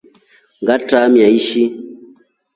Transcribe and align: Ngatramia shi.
Ngatramia 0.61 1.27
shi. 1.47 1.63